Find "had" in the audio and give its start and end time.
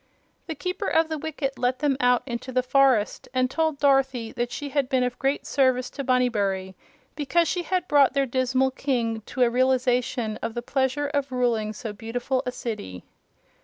4.69-4.89, 7.61-7.87